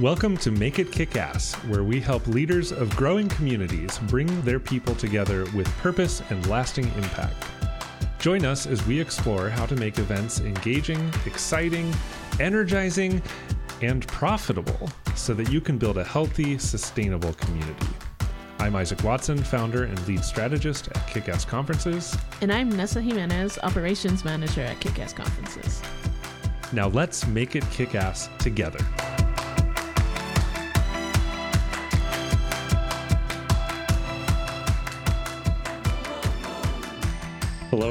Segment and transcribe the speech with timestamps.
[0.00, 4.60] Welcome to Make It Kick Ass, where we help leaders of growing communities bring their
[4.60, 7.34] people together with purpose and lasting impact.
[8.20, 11.92] Join us as we explore how to make events engaging, exciting,
[12.38, 13.20] energizing,
[13.82, 17.88] and profitable so that you can build a healthy, sustainable community.
[18.60, 22.16] I'm Isaac Watson, founder and lead strategist at Kickass Conferences.
[22.40, 25.82] And I'm Nessa Jimenez, operations manager at Kickass Conferences.
[26.72, 28.78] Now let's make it kick ass together.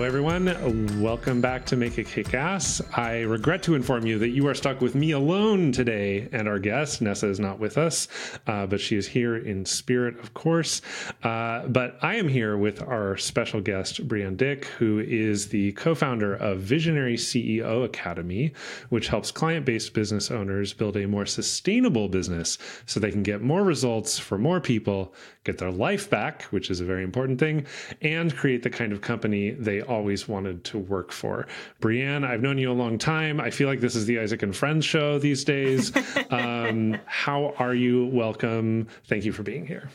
[0.07, 1.01] Hello, everyone.
[1.01, 2.79] Welcome back to Make It Kick Ass.
[2.95, 6.59] I regret to inform you that you are stuck with me alone today, and our
[6.59, 8.07] guest, Nessa, is not with us,
[8.45, 10.81] uh, but she is here in spirit, of course.
[11.23, 15.95] Uh, but I am here with our special guest, Breanne Dyck, who is the co
[15.95, 18.53] founder of Visionary CEO Academy,
[18.89, 23.41] which helps client based business owners build a more sustainable business so they can get
[23.41, 25.13] more results for more people,
[25.45, 27.65] get their life back, which is a very important thing,
[28.01, 31.47] and create the kind of company they always wanted to work for.
[31.81, 33.39] Breanne, I've known you a long time.
[33.39, 35.91] I feel like this is the Isaac and Friends show these days.
[36.31, 38.07] um, how are you?
[38.07, 38.87] Welcome.
[39.07, 39.89] Thank you for being here.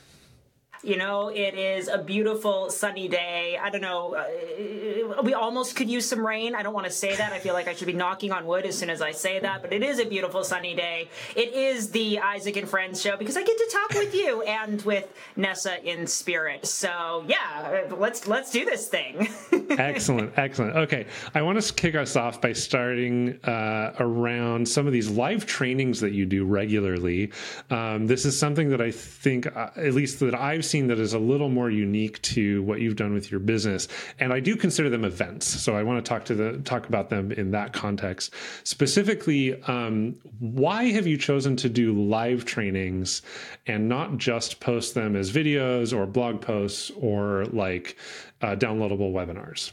[0.84, 3.56] You know, it is a beautiful sunny day.
[3.56, 4.16] I don't know.
[4.16, 6.56] Uh, we almost could use some rain.
[6.56, 7.32] I don't want to say that.
[7.32, 9.62] I feel like I should be knocking on wood as soon as I say that,
[9.62, 11.08] but it is a beautiful sunny day.
[11.36, 14.82] It is the Isaac and Friends show because I get to talk with you and
[14.82, 16.66] with Nessa in spirit.
[16.66, 19.28] So, yeah, let's let's do this thing.
[19.70, 20.74] excellent, excellent.
[20.74, 25.46] Okay, I want to kick us off by starting uh, around some of these live
[25.46, 27.30] trainings that you do regularly.
[27.70, 31.18] Um, this is something that I think, uh, at least that I've that is a
[31.18, 35.04] little more unique to what you've done with your business, and I do consider them
[35.04, 35.46] events.
[35.46, 38.32] So I want to talk to the talk about them in that context.
[38.64, 43.22] Specifically, um, why have you chosen to do live trainings
[43.66, 47.96] and not just post them as videos or blog posts or like
[48.40, 49.72] uh, downloadable webinars?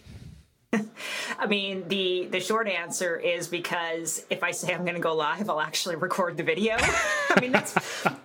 [1.39, 5.15] I mean, the the short answer is because if I say I'm going to go
[5.15, 6.75] live, I'll actually record the video.
[6.79, 7.73] I mean, that's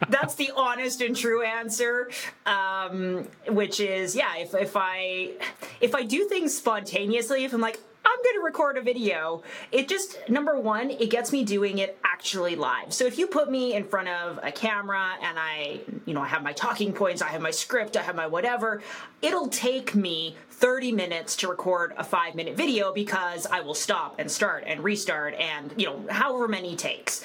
[0.08, 2.10] that's the honest and true answer.
[2.44, 5.32] Um, which is, yeah, if if I
[5.80, 9.42] if I do things spontaneously, if I'm like, I'm going to record a video.
[9.72, 12.92] It just, number one, it gets me doing it actually live.
[12.92, 16.28] So if you put me in front of a camera and I, you know, I
[16.28, 18.82] have my talking points, I have my script, I have my whatever,
[19.22, 24.16] it'll take me 30 minutes to record a five minute video because I will stop
[24.18, 27.24] and start and restart and, you know, however many takes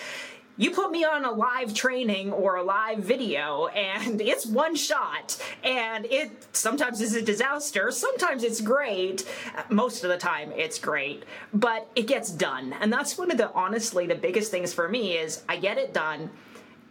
[0.59, 5.41] you put me on a live training or a live video and it's one shot
[5.63, 9.25] and it sometimes is a disaster sometimes it's great
[9.69, 13.51] most of the time it's great but it gets done and that's one of the
[13.53, 16.29] honestly the biggest things for me is i get it done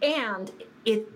[0.01, 0.51] and
[0.83, 1.07] it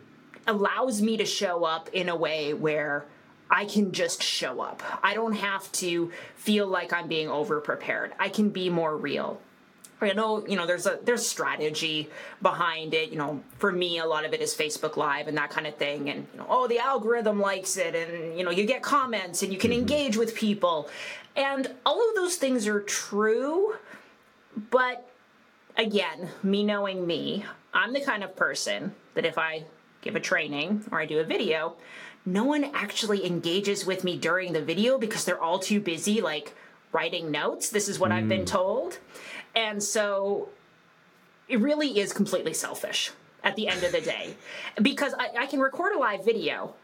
[0.46, 3.06] allows me to show up in a way where
[3.50, 4.82] I can just show up.
[5.04, 8.14] I don't have to feel like I'm being over prepared.
[8.18, 9.40] I can be more real.
[10.12, 12.10] I know, you know, there's a there's strategy
[12.42, 13.10] behind it.
[13.10, 15.76] You know, for me, a lot of it is Facebook Live and that kind of
[15.78, 16.10] thing.
[16.10, 19.52] And you know, oh, the algorithm likes it, and you know, you get comments and
[19.52, 19.82] you can mm-hmm.
[19.82, 20.90] engage with people,
[21.36, 23.76] and all of those things are true.
[24.70, 25.10] But
[25.78, 29.64] again, me knowing me, I'm the kind of person that if I
[30.02, 31.76] give a training or I do a video,
[32.26, 36.54] no one actually engages with me during the video because they're all too busy, like
[36.92, 37.70] writing notes.
[37.70, 38.16] This is what mm.
[38.16, 38.48] I've been mm.
[38.48, 39.00] told.
[39.56, 40.50] And so
[41.48, 43.12] it really is completely selfish
[43.44, 44.36] at the end of the day
[44.82, 46.76] because I, I, can record a live video.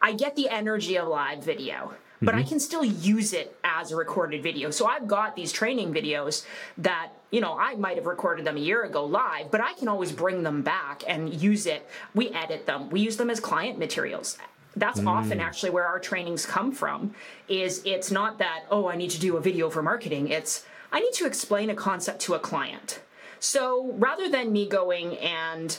[0.00, 1.92] I get the energy of live video,
[2.22, 2.38] but mm-hmm.
[2.38, 4.70] I can still use it as a recorded video.
[4.70, 6.46] So I've got these training videos
[6.78, 9.88] that, you know, I might have recorded them a year ago live, but I can
[9.88, 11.88] always bring them back and use it.
[12.14, 14.38] We edit them, we use them as client materials
[14.76, 15.08] that's mm.
[15.08, 17.14] often actually where our trainings come from
[17.48, 21.00] is it's not that oh i need to do a video for marketing it's I
[21.00, 23.00] need to explain a concept to a client.
[23.40, 25.76] So rather than me going and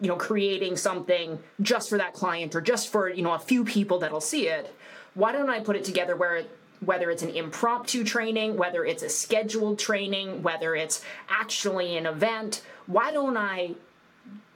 [0.00, 3.64] you know creating something just for that client or just for you know a few
[3.64, 4.74] people that'll see it,
[5.14, 6.44] why don't I put it together where
[6.80, 12.62] whether it's an impromptu training, whether it's a scheduled training, whether it's actually an event,
[12.86, 13.74] why don't I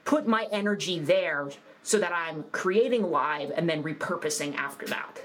[0.04, 1.48] put my energy there
[1.82, 5.22] so that I'm creating live and then repurposing after that?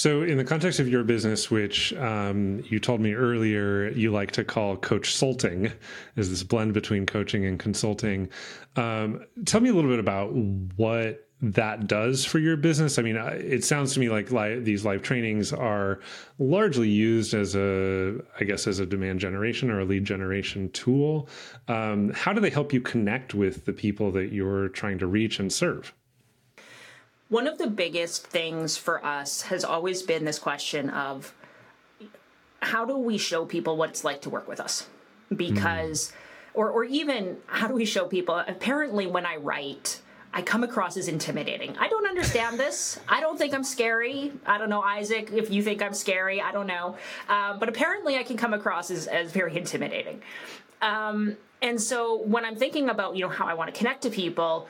[0.00, 4.30] So, in the context of your business, which um, you told me earlier you like
[4.30, 5.70] to call coach consulting,
[6.16, 8.30] is this blend between coaching and consulting.
[8.76, 12.98] Um, tell me a little bit about what that does for your business?
[12.98, 16.00] I mean, it sounds to me like li- these live trainings are
[16.38, 21.28] largely used as a, I guess, as a demand generation or a lead generation tool.
[21.68, 25.38] Um, how do they help you connect with the people that you're trying to reach
[25.38, 25.92] and serve?
[27.30, 31.32] One of the biggest things for us has always been this question of
[32.60, 34.88] how do we show people what it's like to work with us?
[35.34, 36.12] Because, mm.
[36.54, 38.36] or, or even how do we show people?
[38.36, 40.00] Apparently, when I write,
[40.34, 41.76] I come across as intimidating.
[41.78, 42.98] I don't understand this.
[43.08, 44.32] I don't think I'm scary.
[44.44, 46.40] I don't know, Isaac, if you think I'm scary.
[46.40, 46.96] I don't know.
[47.28, 50.20] Um, but apparently, I can come across as, as very intimidating.
[50.82, 54.10] Um, and so when I'm thinking about, you know, how I want to connect to
[54.10, 54.66] people,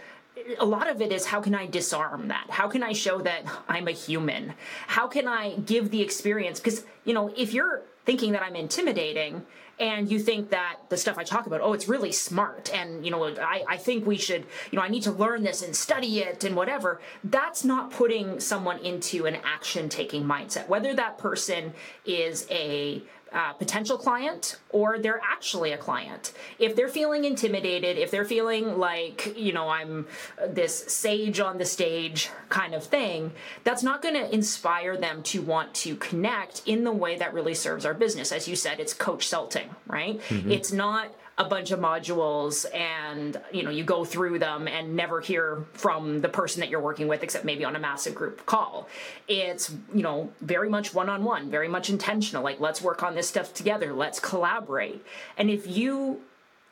[0.59, 2.47] a lot of it is how can I disarm that?
[2.51, 4.55] How can I show that I'm a human?
[4.87, 6.61] How can I give the experience?
[6.61, 9.45] Because, you know, if you're thinking that I'm intimidating
[9.79, 13.11] and you think that the stuff I talk about, oh, it's really smart and, you
[13.11, 16.21] know, I, I think we should, you know, I need to learn this and study
[16.21, 20.69] it and whatever, that's not putting someone into an action taking mindset.
[20.69, 21.73] Whether that person
[22.05, 23.03] is a
[23.33, 26.33] uh, potential client or they're actually a client.
[26.59, 30.07] If they're feeling intimidated, if they're feeling like, you know, I'm
[30.49, 33.33] this sage on the stage kind of thing,
[33.65, 37.55] that's not going to inspire them to want to connect in the way that really
[37.55, 38.33] serves our business.
[38.33, 40.21] As you said, it's coach sulting, right?
[40.29, 40.51] Mm-hmm.
[40.51, 45.23] It's not a bunch of modules and you know you go through them and never
[45.23, 48.87] hear from the person that you're working with except maybe on a massive group call.
[49.27, 52.45] It's you know very much one-on-one very much intentional.
[52.45, 53.95] Like let's work on this stuff together.
[53.95, 55.03] Let's collaborate.
[55.39, 56.21] And if you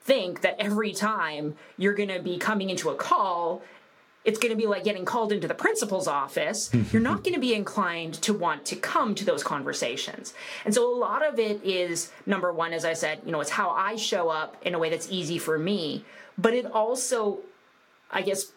[0.03, 3.63] think that every time you're going to be coming into a call
[4.25, 6.71] it's going to be like getting called into the principal's office.
[6.93, 10.35] You're not going to be inclined to want to come to those conversations.
[10.65, 13.51] And so a lot of it is number one, as I said, you know, it's
[13.51, 16.05] how I show up in a way that's easy for me,
[16.37, 17.41] but it also,
[18.11, 18.53] I guess,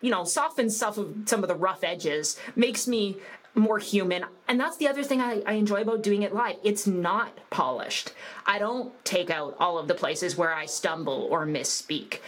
[0.00, 3.16] you know, softens some of some of the rough edges, makes me
[3.54, 4.24] more human.
[4.46, 6.56] And that's the other thing I, I, enjoy about doing it live.
[6.62, 8.12] It's not polished.
[8.46, 12.20] I don't take out all of the places where I stumble or misspeak.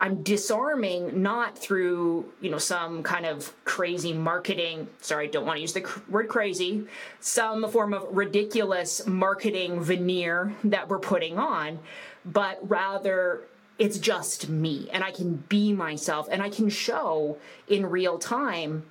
[0.00, 5.56] I'm disarming not through, you know, some kind of crazy marketing, sorry, I don't want
[5.56, 6.86] to use the cr- word crazy,
[7.18, 11.80] some form of ridiculous marketing veneer that we're putting on,
[12.24, 13.42] but rather
[13.78, 18.84] it's just me and I can be myself and I can show in real time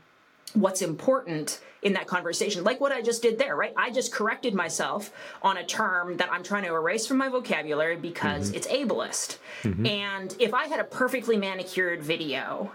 [0.54, 3.74] what's important in that conversation, like what I just did there, right?
[3.78, 5.12] I just corrected myself
[5.42, 8.58] on a term that I'm trying to erase from my vocabulary because mm-hmm.
[8.58, 9.38] it's ableist.
[9.64, 9.86] Mm-hmm.
[9.86, 12.72] And if I had a perfectly manicured video,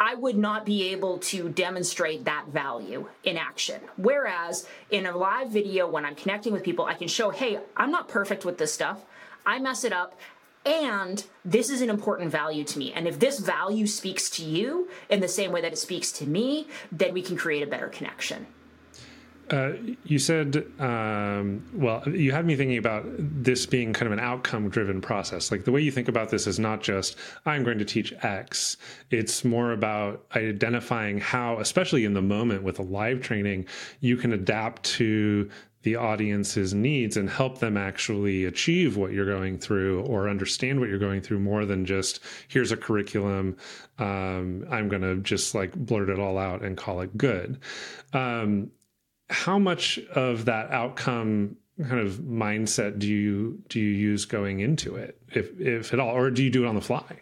[0.00, 3.80] I would not be able to demonstrate that value in action.
[3.96, 7.90] Whereas in a live video, when I'm connecting with people, I can show, hey, I'm
[7.90, 9.04] not perfect with this stuff.
[9.44, 10.18] I mess it up
[10.64, 12.92] and this is an important value to me.
[12.92, 16.26] And if this value speaks to you in the same way that it speaks to
[16.26, 18.46] me, then we can create a better connection.
[19.50, 19.72] Uh,
[20.04, 24.68] you said, um, well, you had me thinking about this being kind of an outcome
[24.68, 25.50] driven process.
[25.50, 27.16] Like the way you think about this is not just,
[27.46, 28.76] I'm going to teach X.
[29.10, 33.66] It's more about identifying how, especially in the moment with a live training,
[34.00, 35.48] you can adapt to
[35.82, 40.88] the audience's needs and help them actually achieve what you're going through or understand what
[40.88, 43.56] you're going through more than just here's a curriculum
[43.98, 47.58] um, i'm going to just like blurt it all out and call it good.
[48.12, 48.70] Um,
[49.30, 54.96] how much of that outcome kind of mindset do you do you use going into
[54.96, 57.20] it if if at all or do you do it on the fly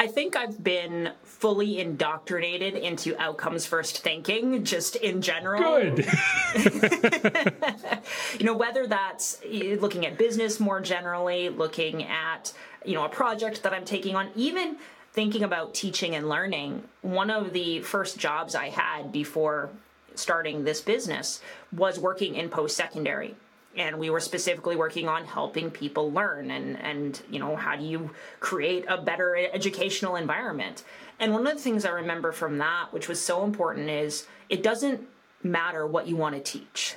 [0.00, 5.60] I think I've been fully indoctrinated into outcomes first thinking, just in general.
[5.60, 5.98] Good.
[8.38, 12.50] you know, whether that's eh, looking at business more generally, looking at,
[12.82, 14.78] you know, a project that I'm taking on, even
[15.12, 16.82] thinking about teaching and learning.
[17.02, 19.68] One of the first jobs I had before
[20.14, 21.42] starting this business
[21.76, 23.34] was working in post secondary
[23.76, 27.84] and we were specifically working on helping people learn and and you know how do
[27.84, 28.10] you
[28.40, 30.84] create a better educational environment?
[31.18, 34.62] And one of the things i remember from that which was so important is it
[34.62, 35.06] doesn't
[35.42, 36.96] matter what you want to teach.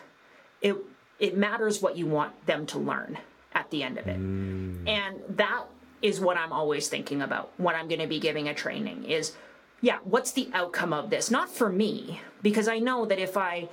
[0.62, 0.76] It
[1.20, 3.18] it matters what you want them to learn
[3.54, 4.20] at the end of it.
[4.20, 4.88] Mm.
[4.88, 5.66] and that
[6.02, 9.34] is what i'm always thinking about when i'm going to be giving a training is
[9.80, 11.30] yeah what's the outcome of this?
[11.30, 13.70] Not for me because i know that if i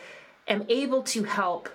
[0.46, 1.68] am able to help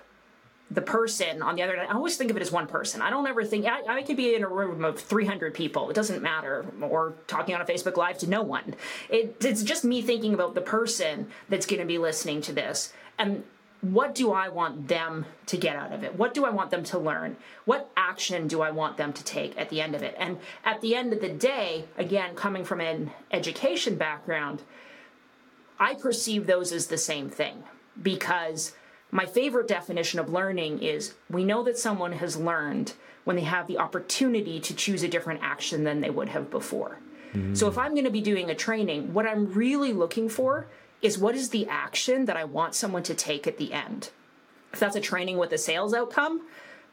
[0.71, 3.01] the person on the other end, I always think of it as one person.
[3.01, 5.89] I don't ever think, I, I, could be in a room of 300 people.
[5.91, 6.65] It doesn't matter.
[6.81, 8.75] Or talking on a Facebook Live to no one.
[9.09, 12.93] It, it's just me thinking about the person that's going to be listening to this.
[13.19, 13.43] And
[13.81, 16.17] what do I want them to get out of it?
[16.17, 17.37] What do I want them to learn?
[17.65, 20.15] What action do I want them to take at the end of it?
[20.17, 24.63] And at the end of the day, again, coming from an education background,
[25.79, 27.63] I perceive those as the same thing
[28.01, 28.73] because
[29.15, 32.91] my favorite definition of learning is we know that someone has learned
[33.23, 36.99] when they have the opportunity to choose a different action than they would have before.
[37.33, 37.55] Mm.
[37.55, 40.67] So if I'm going to be doing a training, what I'm really looking for
[41.01, 44.09] is what is the action that I want someone to take at the end.
[44.73, 46.41] If that's a training with a sales outcome,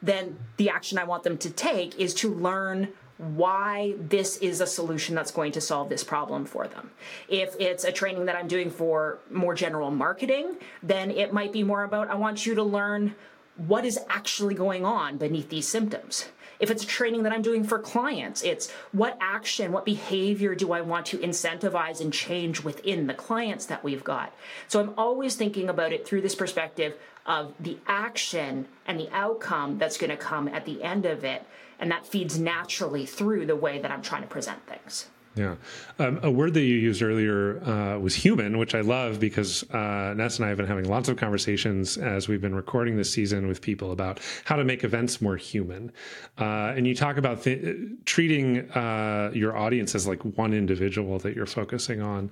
[0.01, 4.67] then the action I want them to take is to learn why this is a
[4.67, 6.91] solution that's going to solve this problem for them.
[7.27, 11.63] If it's a training that I'm doing for more general marketing, then it might be
[11.63, 13.15] more about I want you to learn
[13.55, 16.29] what is actually going on beneath these symptoms.
[16.59, 20.71] If it's a training that I'm doing for clients, it's what action, what behavior do
[20.71, 24.33] I want to incentivize and change within the clients that we've got?
[24.67, 29.77] So I'm always thinking about it through this perspective of the action and the outcome
[29.77, 31.45] that's going to come at the end of it.
[31.83, 35.09] And that feeds naturally through the way that I'm trying to present things.
[35.35, 35.55] Yeah.
[35.97, 40.13] Um, a word that you used earlier uh, was human, which I love because uh,
[40.15, 43.47] Ness and I have been having lots of conversations as we've been recording this season
[43.47, 45.91] with people about how to make events more human.
[46.37, 51.35] Uh, and you talk about th- treating uh, your audience as like one individual that
[51.35, 52.29] you're focusing on.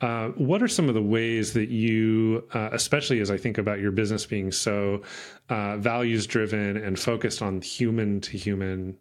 [0.00, 3.80] Uh, what are some of the ways that you, uh, especially as I think about
[3.80, 5.02] your business being so
[5.48, 8.96] values driven and focused on human to human?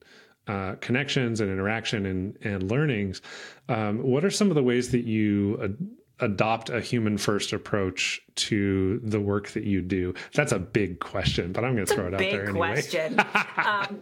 [0.47, 3.21] Uh, connections and interaction and, and learnings,
[3.69, 5.77] um, what are some of the ways that you ad-
[6.19, 10.13] adopt a human first approach to the work that you do?
[10.33, 12.73] That's a big question, but I'm going to throw it out there anyway.
[12.73, 13.19] question.
[13.57, 14.01] um,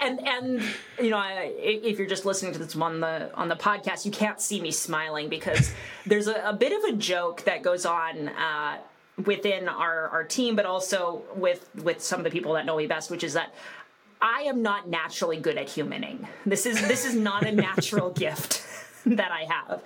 [0.00, 0.62] and and
[0.98, 4.10] you know I, if you're just listening to this on the on the podcast you
[4.10, 5.72] can't see me smiling because
[6.06, 8.78] there's a, a bit of a joke that goes on uh,
[9.24, 12.86] within our our team but also with with some of the people that know me
[12.86, 13.54] best which is that
[14.22, 16.26] I am not naturally good at humaning.
[16.44, 18.62] This is this is not a natural gift
[19.06, 19.82] that I have.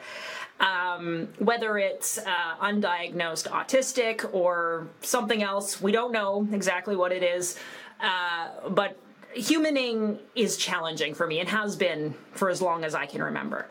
[0.61, 7.23] Um, whether it's uh, undiagnosed autistic or something else, we don't know exactly what it
[7.23, 7.59] is.
[8.01, 8.99] Uh, but
[9.37, 13.69] humaning is challenging for me and has been for as long as I can remember.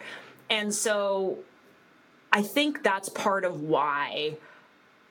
[0.50, 1.39] And so
[2.32, 4.38] I think that's part of why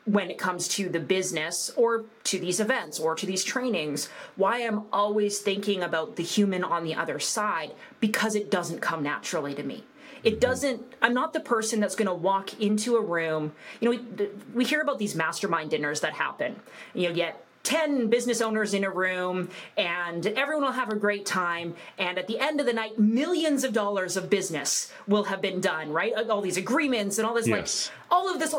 [0.05, 4.67] when it comes to the business or to these events or to these trainings, why
[4.67, 9.55] I'm always thinking about the human on the other side because it doesn't come naturally
[9.55, 9.85] to me.
[10.25, 10.41] It mm-hmm.
[10.41, 13.53] doesn't, I'm not the person that's going to walk into a room.
[13.81, 16.57] You know, we, we hear about these mastermind dinners that happen.
[16.95, 21.25] You know, get 10 business owners in a room and everyone will have a great
[21.25, 25.41] time and at the end of the night millions of dollars of business will have
[25.41, 27.89] been done right all these agreements and all this yes.
[27.89, 28.53] like all of this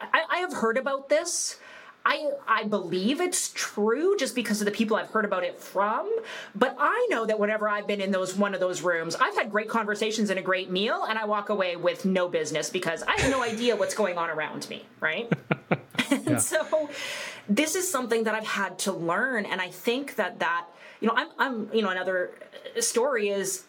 [0.00, 1.58] I, I have heard about this.
[2.04, 6.10] I I believe it's true just because of the people I've heard about it from.
[6.54, 9.50] But I know that whenever I've been in those one of those rooms, I've had
[9.50, 13.20] great conversations and a great meal, and I walk away with no business because I
[13.20, 15.30] have no idea what's going on around me, right?
[16.10, 16.88] and so
[17.48, 20.66] this is something that I've had to learn, and I think that that
[21.00, 22.32] you know I'm I'm you know another
[22.76, 23.64] uh, story is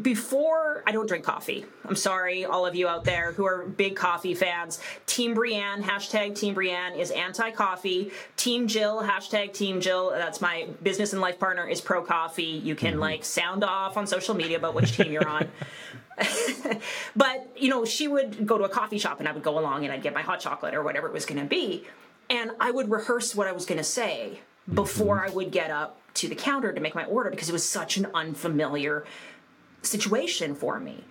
[0.00, 1.66] before I don't drink coffee.
[1.84, 4.80] I'm sorry, all of you out there who are big coffee fans.
[5.06, 8.10] Team Breanne, hashtag Team Breanne is anti coffee.
[8.36, 12.44] Team Jill, hashtag Team Jill, that's my business and life partner, is pro coffee.
[12.44, 13.00] You can mm-hmm.
[13.00, 15.48] like sound off on social media about which team you're on.
[17.16, 19.84] but, you know, she would go to a coffee shop and I would go along
[19.84, 21.86] and I'd get my hot chocolate or whatever it was going to be.
[22.30, 24.40] And I would rehearse what I was going to say
[24.72, 25.30] before mm-hmm.
[25.30, 27.96] I would get up to the counter to make my order because it was such
[27.96, 29.04] an unfamiliar
[29.82, 31.04] situation for me.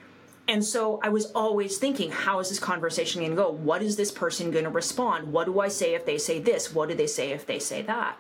[0.48, 3.52] And so I was always thinking, how is this conversation going to go?
[3.52, 5.32] What is this person going to respond?
[5.32, 6.74] What do I say if they say this?
[6.74, 8.18] What do they say if they say that?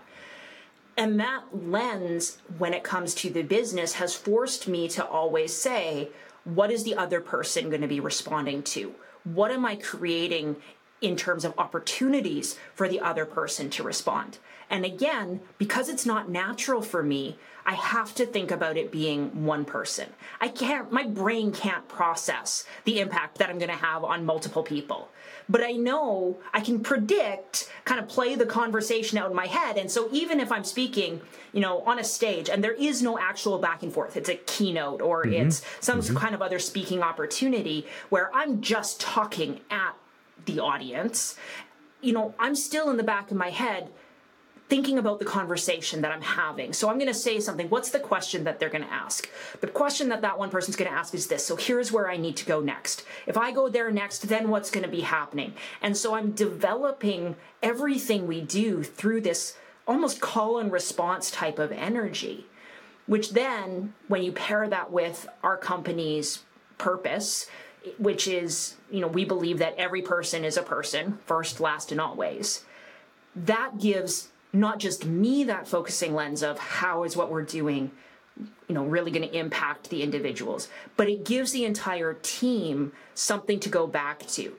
[0.97, 6.09] And that lens, when it comes to the business, has forced me to always say,
[6.43, 8.93] what is the other person going to be responding to?
[9.23, 10.57] What am I creating
[11.01, 14.37] in terms of opportunities for the other person to respond?
[14.69, 19.45] And again, because it's not natural for me, I have to think about it being
[19.45, 20.09] one person.
[20.39, 24.63] I can't, my brain can't process the impact that I'm going to have on multiple
[24.63, 25.09] people.
[25.47, 29.77] But I know I can predict, kind of play the conversation out in my head.
[29.77, 33.19] And so even if I'm speaking, you know, on a stage and there is no
[33.19, 35.47] actual back and forth, it's a keynote or mm-hmm.
[35.47, 36.15] it's some mm-hmm.
[36.15, 39.95] kind of other speaking opportunity where I'm just talking at
[40.45, 41.35] the audience,
[42.01, 43.89] you know, I'm still in the back of my head
[44.71, 46.71] thinking about the conversation that I'm having.
[46.71, 47.69] So I'm going to say something.
[47.69, 49.29] What's the question that they're going to ask?
[49.59, 51.45] The question that that one person's going to ask is this.
[51.45, 53.03] So here's where I need to go next.
[53.27, 55.55] If I go there next, then what's going to be happening?
[55.81, 61.73] And so I'm developing everything we do through this almost call and response type of
[61.73, 62.45] energy,
[63.07, 66.43] which then, when you pair that with our company's
[66.77, 67.45] purpose,
[67.97, 71.99] which is, you know, we believe that every person is a person, first, last, and
[71.99, 72.63] always.
[73.35, 77.91] That gives not just me that focusing lens of how is what we're doing,
[78.67, 80.67] you know, really going to impact the individuals,
[80.97, 84.55] but it gives the entire team something to go back to.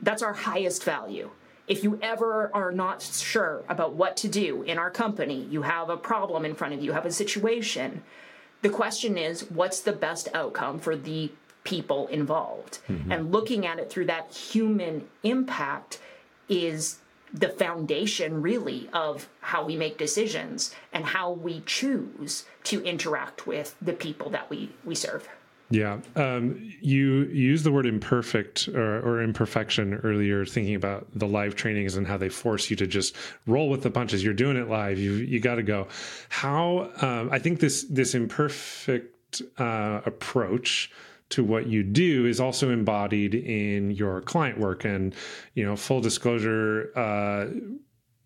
[0.00, 1.30] That's our highest value.
[1.66, 5.90] If you ever are not sure about what to do in our company, you have
[5.90, 8.02] a problem in front of you, you have a situation,
[8.62, 11.30] the question is what's the best outcome for the
[11.64, 12.78] people involved.
[12.88, 13.12] Mm-hmm.
[13.12, 16.00] And looking at it through that human impact
[16.48, 16.98] is
[17.32, 23.74] the foundation really of how we make decisions and how we choose to interact with
[23.80, 25.28] the people that we we serve.
[25.70, 31.56] Yeah um, you used the word imperfect or, or, imperfection earlier thinking about the live
[31.56, 33.14] trainings and how they force you to just
[33.46, 34.24] roll with the punches.
[34.24, 34.98] You're doing it live.
[34.98, 35.88] You you got to go.
[36.30, 40.90] How um, i think this this imperfect uh, approach
[41.30, 44.84] to what you do is also embodied in your client work.
[44.84, 45.14] And,
[45.54, 47.46] you know, full disclosure, uh,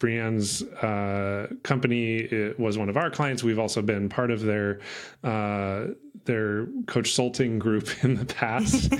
[0.02, 3.44] Breanne's uh, company was one of our clients.
[3.44, 4.80] We've also been part of their
[5.23, 5.87] uh,
[6.25, 8.97] their coach consulting group in the past, uh,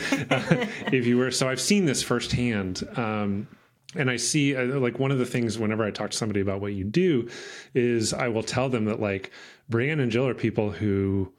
[0.93, 1.31] if you were.
[1.33, 2.87] So I've seen this firsthand.
[2.97, 3.49] Um,
[3.95, 6.61] and I see uh, like one of the things whenever I talk to somebody about
[6.61, 7.29] what you do
[7.75, 9.33] is I will tell them that like
[9.71, 11.33] Breanne and Jill are people who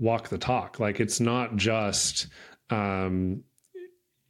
[0.00, 0.80] walk the talk.
[0.80, 2.26] Like it's not just
[2.70, 3.44] um,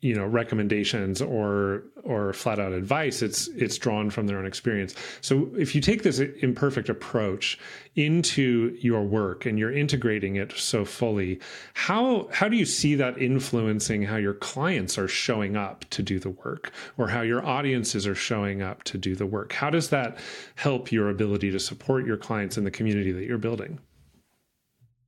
[0.00, 3.21] you know recommendations or or flat out advice.
[3.23, 4.95] It's it's drawn from their own experience.
[5.21, 7.59] So if you take this imperfect approach
[7.97, 11.41] into your work and you're integrating it so fully
[11.75, 16.19] how how do you see that influencing how your clients are showing up to do
[16.19, 19.53] the work or how your audiences are showing up to do the work?
[19.53, 20.19] How does that
[20.55, 23.79] help your ability to support your clients in the community that you're building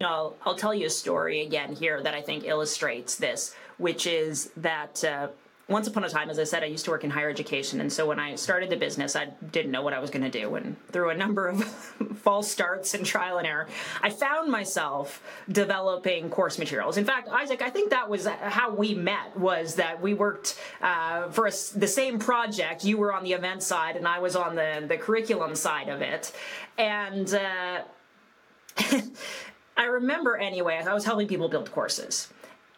[0.05, 4.51] I'll, I'll tell you a story again here that I think illustrates this, which is
[4.57, 5.29] that uh,
[5.69, 7.81] once upon a time, as I said, I used to work in higher education.
[7.81, 10.31] And so when I started the business, I didn't know what I was going to
[10.31, 10.55] do.
[10.57, 11.65] And through a number of
[12.17, 13.69] false starts and trial and error,
[14.03, 16.97] I found myself developing course materials.
[16.97, 21.29] In fact, Isaac, I think that was how we met, was that we worked uh,
[21.31, 22.85] for a, the same project.
[22.85, 26.03] You were on the event side, and I was on the, the curriculum side of
[26.03, 26.33] it.
[26.77, 27.35] And...
[27.35, 27.83] Uh,
[29.83, 32.29] I remember anyway, I was helping people build courses.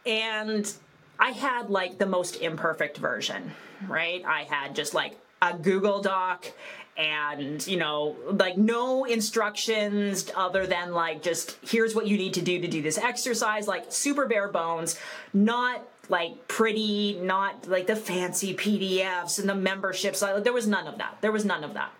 [0.06, 0.72] And
[1.18, 3.52] I had like the most imperfect version,
[3.86, 4.24] right?
[4.24, 6.50] I had just like a Google Doc
[6.96, 12.42] and, you know, like no instructions other than like just here's what you need to
[12.42, 14.98] do to do this exercise, like super bare bones,
[15.34, 20.22] not like pretty, not like the fancy PDFs and the memberships.
[20.22, 21.18] Like, there was none of that.
[21.20, 21.92] There was none of that.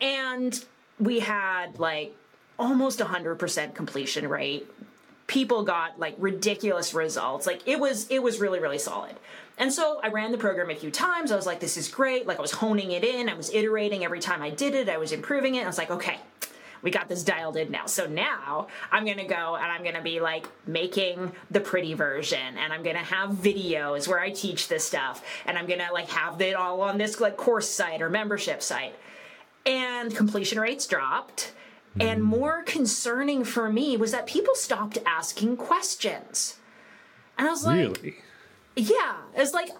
[0.00, 0.64] And
[0.98, 2.16] we had like
[2.58, 4.66] almost 100% completion rate.
[5.26, 7.46] People got like ridiculous results.
[7.46, 9.16] Like it was it was really really solid.
[9.58, 11.32] And so I ran the program a few times.
[11.32, 12.26] I was like this is great.
[12.26, 13.28] Like I was honing it in.
[13.28, 14.88] I was iterating every time I did it.
[14.88, 15.64] I was improving it.
[15.64, 16.18] I was like, "Okay,
[16.82, 17.86] we got this dialed in now.
[17.86, 22.72] So now I'm gonna go and I'm gonna be like making the pretty version and
[22.72, 26.54] I'm gonna have videos where I teach this stuff and I'm gonna like have it
[26.54, 28.94] all on this like course site or membership site.
[29.64, 31.52] And completion rates dropped
[32.00, 32.26] and hmm.
[32.26, 36.58] more concerning for me was that people stopped asking questions.
[37.38, 38.16] And I was like, Really?
[38.76, 39.16] Yeah.
[39.34, 39.70] It's like,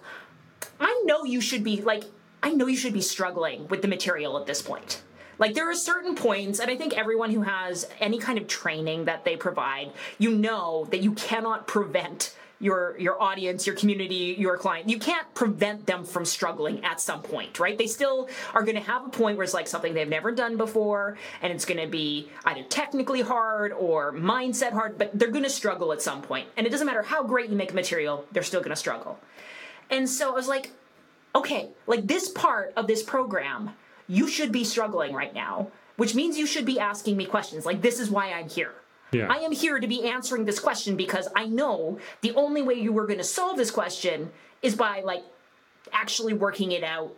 [0.79, 2.03] I know you should be, like,
[2.41, 5.01] I know you should be struggling with the material at this point.
[5.39, 9.05] Like, there are certain points, and I think everyone who has any kind of training
[9.05, 14.57] that they provide, you know that you cannot prevent your your audience, your community, your
[14.57, 14.89] client.
[14.89, 17.77] You can't prevent them from struggling at some point, right?
[17.77, 20.55] They still are going to have a point where it's like something they've never done
[20.55, 25.43] before and it's going to be either technically hard or mindset hard, but they're going
[25.43, 26.47] to struggle at some point.
[26.55, 29.19] And it doesn't matter how great you make material, they're still going to struggle.
[29.89, 30.71] And so I was like,
[31.35, 33.71] okay, like this part of this program,
[34.07, 37.65] you should be struggling right now, which means you should be asking me questions.
[37.65, 38.73] Like this is why I'm here
[39.13, 39.31] yeah.
[39.31, 42.91] I am here to be answering this question because I know the only way you
[42.91, 45.23] were going to solve this question is by like
[45.91, 47.13] actually working it out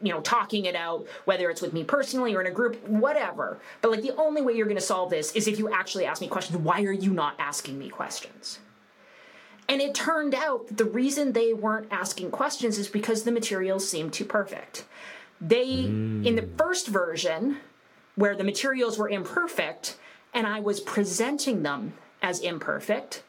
[0.00, 3.58] you know talking it out whether it's with me personally or in a group whatever
[3.82, 6.20] but like the only way you're going to solve this is if you actually ask
[6.20, 8.58] me questions why are you not asking me questions
[9.68, 13.88] and it turned out that the reason they weren't asking questions is because the materials
[13.88, 14.84] seemed too perfect
[15.40, 16.24] they mm.
[16.24, 17.58] in the first version
[18.16, 19.98] where the materials were imperfect
[20.34, 23.22] and I was presenting them as imperfect,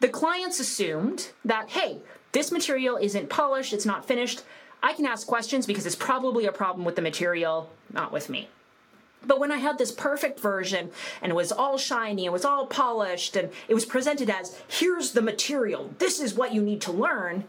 [0.00, 1.98] the clients assumed that, hey,
[2.32, 4.42] this material isn't polished, it's not finished.
[4.82, 8.48] I can ask questions because it's probably a problem with the material, not with me.
[9.26, 10.90] But when I had this perfect version
[11.22, 15.12] and it was all shiny, it was all polished, and it was presented as here's
[15.12, 17.44] the material, this is what you need to learn,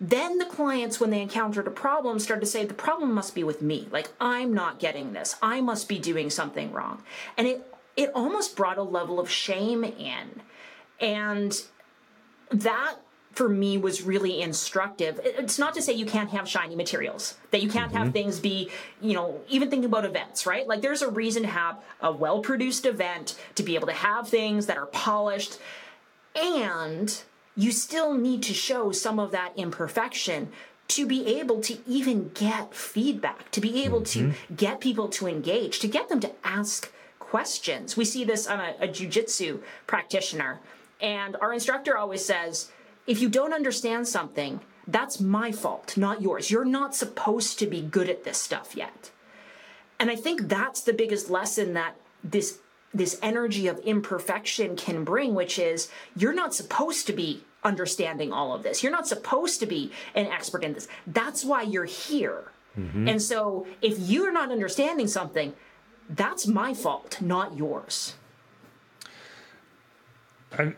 [0.00, 3.44] then the clients, when they encountered a problem, started to say, the problem must be
[3.44, 3.86] with me.
[3.92, 5.36] Like, I'm not getting this.
[5.40, 7.02] I must be doing something wrong.
[7.36, 10.42] And it, it almost brought a level of shame in.
[11.00, 11.60] And
[12.50, 12.96] that
[13.32, 15.20] for me was really instructive.
[15.24, 18.04] It's not to say you can't have shiny materials, that you can't mm-hmm.
[18.04, 20.66] have things be, you know, even thinking about events, right?
[20.66, 24.28] Like there's a reason to have a well produced event, to be able to have
[24.28, 25.58] things that are polished,
[26.34, 27.22] and
[27.56, 30.50] you still need to show some of that imperfection
[30.88, 34.32] to be able to even get feedback, to be able mm-hmm.
[34.32, 36.92] to get people to engage, to get them to ask
[37.32, 37.96] questions.
[37.96, 40.60] We see this on a, a jujitsu practitioner,
[41.00, 42.70] and our instructor always says,
[43.06, 46.50] if you don't understand something, that's my fault, not yours.
[46.50, 49.10] You're not supposed to be good at this stuff yet.
[49.98, 52.58] And I think that's the biggest lesson that this
[52.92, 57.30] this energy of imperfection can bring, which is you're not supposed to be
[57.64, 58.82] understanding all of this.
[58.82, 60.86] You're not supposed to be an expert in this.
[61.06, 62.52] That's why you're here.
[62.78, 63.08] Mm-hmm.
[63.08, 65.54] And so if you're not understanding something,
[66.16, 68.14] that's my fault, not yours.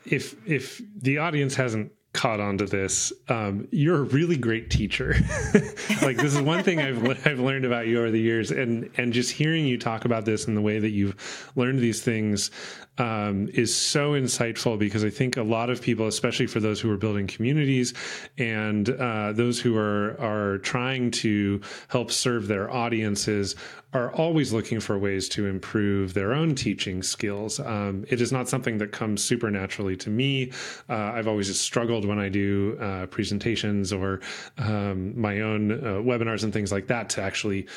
[0.05, 3.13] If if the audience hasn't caught on to this.
[3.29, 5.17] Um, you're a really great teacher.
[6.01, 9.13] like this is one thing I've I've learned about you over the years, and and
[9.13, 12.51] just hearing you talk about this and the way that you've learned these things
[12.99, 16.91] um, is so insightful because I think a lot of people, especially for those who
[16.91, 17.95] are building communities
[18.39, 23.57] and uh, those who are are trying to help serve their audiences,
[23.93, 27.61] are always looking for ways to improve their own teaching skills.
[27.61, 30.51] Um, it is not something that comes super naturally to me.
[30.89, 34.21] Uh, I've always struggled when I do uh, presentations or
[34.59, 37.69] um, my own uh, webinars and things like that to actually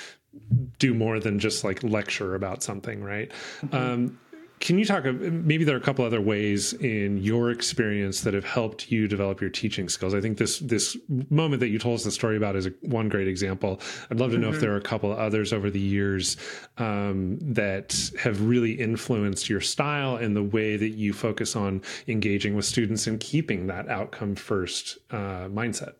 [0.80, 3.32] do more than just like lecture about something, right?
[3.62, 3.76] Mm-hmm.
[3.76, 4.20] Um,
[4.60, 5.04] can you talk?
[5.06, 9.40] Maybe there are a couple other ways in your experience that have helped you develop
[9.40, 10.16] your teaching skills.
[10.16, 10.98] I think this this
[11.30, 13.80] moment that you told us the story about is a, one great example.
[14.10, 14.56] I'd love to know mm-hmm.
[14.56, 16.38] if there are a couple others over the years
[16.80, 22.56] um, that have really influenced your style and the way that you focus on engaging
[22.56, 25.94] with students and keeping that outcome first uh, mindset.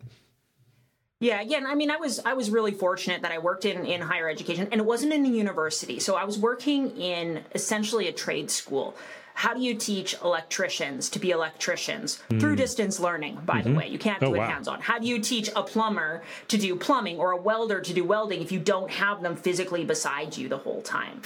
[1.20, 4.02] Yeah, again, I mean, I was I was really fortunate that I worked in in
[4.02, 6.00] higher education, and it wasn't in a university.
[6.00, 8.96] So I was working in essentially a trade school.
[9.34, 12.40] How do you teach electricians to be electricians mm.
[12.40, 13.40] through distance learning?
[13.46, 13.72] By mm-hmm.
[13.72, 14.48] the way, you can't do oh, it wow.
[14.48, 14.82] hands on.
[14.82, 18.42] How do you teach a plumber to do plumbing or a welder to do welding
[18.42, 21.22] if you don't have them physically beside you the whole time?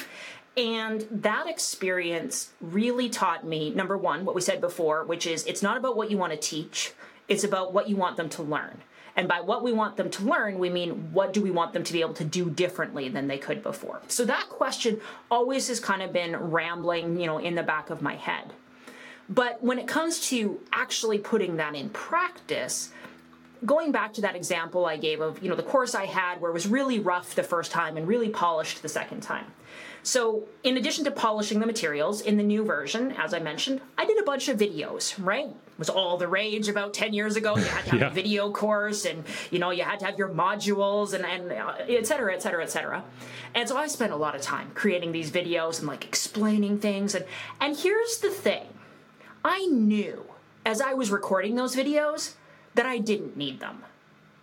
[0.57, 5.61] And that experience really taught me number one, what we said before, which is it's
[5.61, 6.93] not about what you want to teach,
[7.29, 8.81] it's about what you want them to learn.
[9.15, 11.83] And by what we want them to learn, we mean what do we want them
[11.83, 14.01] to be able to do differently than they could before?
[14.07, 18.01] So that question always has kind of been rambling, you know, in the back of
[18.01, 18.53] my head.
[19.29, 22.91] But when it comes to actually putting that in practice,
[23.65, 26.51] going back to that example I gave of, you know, the course I had where
[26.51, 29.45] it was really rough the first time and really polished the second time.
[30.03, 34.05] So, in addition to polishing the materials in the new version, as I mentioned, I
[34.05, 35.49] did a bunch of videos, right?
[35.81, 37.57] Was all the rage about 10 years ago.
[37.57, 38.07] You had to have yeah.
[38.07, 41.73] a video course and, you know, you had to have your modules and, and uh,
[41.89, 43.03] et cetera, et cetera, et cetera.
[43.55, 47.15] And so I spent a lot of time creating these videos and like explaining things.
[47.15, 47.25] And,
[47.59, 48.67] and here's the thing
[49.43, 50.23] I knew
[50.67, 52.35] as I was recording those videos
[52.75, 53.83] that I didn't need them.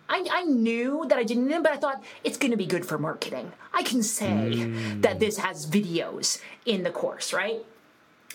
[0.09, 2.65] I, I knew that I didn't need them, but I thought it's going to be
[2.65, 3.53] good for marketing.
[3.73, 5.01] I can say mm.
[5.03, 7.63] that this has videos in the course, right?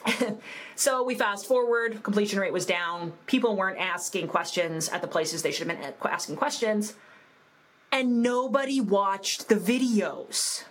[0.76, 3.12] so we fast forward, completion rate was down.
[3.26, 6.94] People weren't asking questions at the places they should have been asking questions.
[7.92, 10.64] And nobody watched the videos.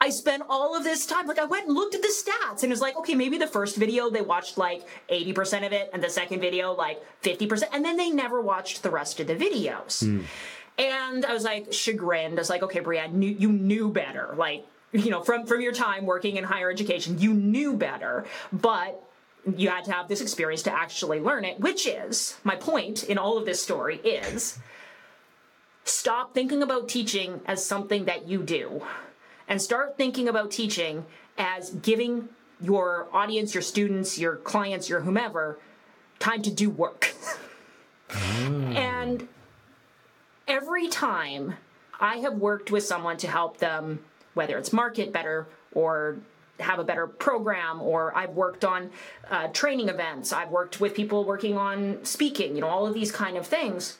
[0.00, 2.64] I spent all of this time, like I went and looked at the stats and
[2.64, 6.02] it was like, okay, maybe the first video they watched like 80% of it and
[6.02, 10.04] the second video like 50%, and then they never watched the rest of the videos.
[10.04, 10.24] Mm.
[10.78, 12.34] And I was like chagrined.
[12.34, 14.34] I was like, okay, Breanne, you knew better.
[14.36, 19.02] Like, you know, from, from your time working in higher education, you knew better, but
[19.56, 23.18] you had to have this experience to actually learn it, which is my point in
[23.18, 24.58] all of this story is
[25.84, 28.82] stop thinking about teaching as something that you do
[29.48, 31.06] and start thinking about teaching
[31.38, 32.28] as giving
[32.60, 35.58] your audience, your students, your clients, your whomever
[36.18, 37.14] time to do work.
[38.10, 38.16] oh.
[38.74, 39.28] And
[40.48, 41.54] every time
[42.00, 44.04] I have worked with someone to help them,
[44.36, 46.18] whether it's market better, or
[46.60, 48.90] have a better program or i've worked on
[49.30, 50.32] uh, training events.
[50.32, 53.98] I've worked with people working on speaking you know all of these kind of things.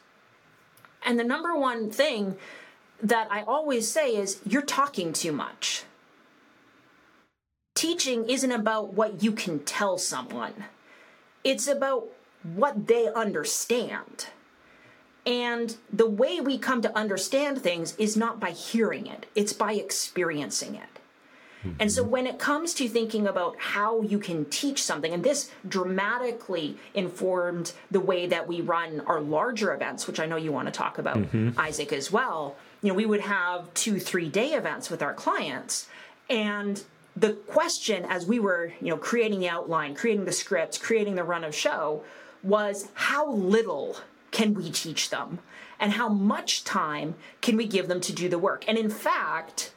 [1.05, 2.37] And the number one thing
[3.03, 5.85] that i always say is you're talking too much.
[7.75, 10.65] Teaching isn't about what you can tell someone.
[11.45, 12.09] It's about
[12.43, 14.29] what they understand
[15.27, 19.73] and the way we come to understand things is not by hearing it it's by
[19.73, 20.97] experiencing it
[21.79, 25.51] and so when it comes to thinking about how you can teach something, and this
[25.69, 30.67] dramatically informed the way that we run our larger events, which I know you want
[30.67, 31.59] to talk about, mm-hmm.
[31.59, 32.57] Isaac, as well.
[32.83, 35.89] You know, we would have two, three day events with our clients.
[36.29, 36.83] And
[37.17, 41.25] the question as we were, you know, creating the outline, creating the scripts, creating the
[41.25, 42.05] run of show
[42.43, 43.97] was how little
[44.37, 45.39] can we teach them?
[45.81, 48.67] And how much time can we give them to do the work?
[48.69, 49.73] And in fact,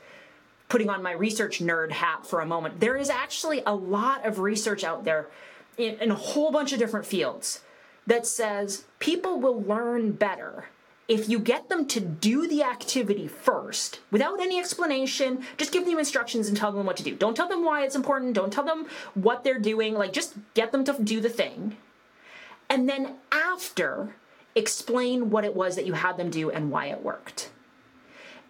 [0.68, 4.40] putting on my research nerd hat for a moment, there is actually a lot of
[4.40, 5.30] research out there
[5.78, 7.62] in, in, a whole bunch of different fields
[8.06, 10.66] that says people will learn better
[11.08, 15.42] if you get them to do the activity first without any explanation.
[15.56, 17.16] Just give them instructions and tell them what to do.
[17.16, 18.34] Don't tell them why it's important.
[18.34, 19.94] Don't tell them what they're doing.
[19.94, 21.78] Like just get them to do the thing.
[22.70, 24.16] And then after
[24.56, 27.50] explain what it was that you had them do and why it worked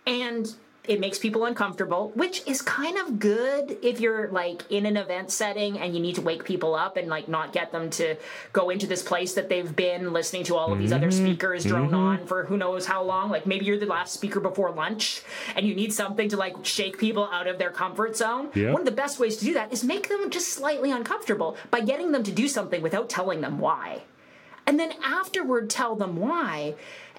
[0.06, 0.56] and
[0.90, 5.30] it makes people uncomfortable, which is kind of good if you're like in an event
[5.30, 8.16] setting and you need to wake people up and like not get them to
[8.54, 10.98] go into this place that they've been listening to all of these mm-hmm.
[10.98, 11.96] other speakers drone mm-hmm.
[11.96, 13.30] on for who knows how long.
[13.30, 15.22] Like maybe you're the last speaker before lunch
[15.56, 18.50] and you need something to like shake people out of their comfort zone.
[18.72, 21.82] One of the best ways to do that is make them just slightly uncomfortable by
[21.82, 24.02] getting them to do something without telling them why.
[24.70, 26.76] And then afterward, tell them why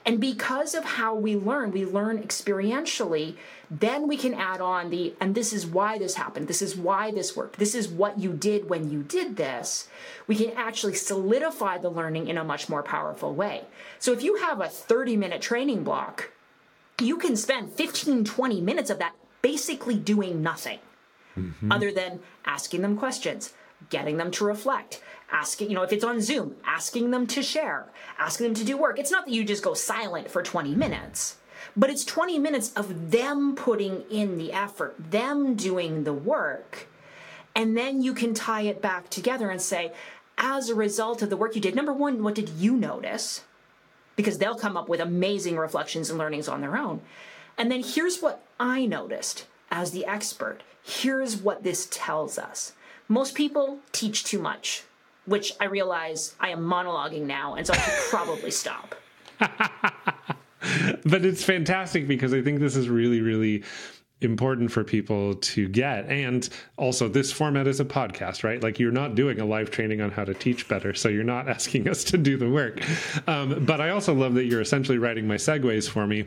[0.06, 3.36] and because of how we learn, we learn experientially,
[3.70, 7.10] then we can add on the, and this is why this happened, this is why
[7.10, 9.88] this worked, this is what you did when you did this.
[10.26, 13.64] We can actually solidify the learning in a much more powerful way.
[13.98, 16.30] So if you have a 30 minute training block,
[16.98, 20.78] you can spend 15, 20 minutes of that basically doing nothing
[21.36, 21.70] mm-hmm.
[21.70, 23.52] other than asking them questions,
[23.90, 25.02] getting them to reflect,
[25.32, 27.86] asking, you know, if it's on Zoom, asking them to share,
[28.18, 28.98] asking them to do work.
[28.98, 31.36] It's not that you just go silent for 20 minutes,
[31.76, 36.88] but it's 20 minutes of them putting in the effort, them doing the work.
[37.54, 39.92] And then you can tie it back together and say,
[40.38, 43.42] as a result of the work you did, number one, what did you notice?
[44.16, 47.00] Because they'll come up with amazing reflections and learnings on their own.
[47.58, 50.62] And then here's what I noticed as the expert.
[50.82, 52.72] Here's what this tells us.
[53.06, 54.84] Most people teach too much
[55.26, 58.94] which I realize I am monologuing now, and so I should probably stop.
[59.38, 63.64] but it's fantastic because I think this is really, really
[64.20, 66.06] important for people to get.
[66.08, 68.62] And also, this format is a podcast, right?
[68.62, 70.92] Like, you're not doing a live training on how to teach better.
[70.94, 72.82] So, you're not asking us to do the work.
[73.28, 76.26] Um, but I also love that you're essentially writing my segues for me